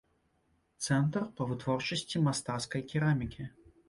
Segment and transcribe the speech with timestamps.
[0.85, 3.47] Цэнтр па вытворчасці мастацкай керамікі.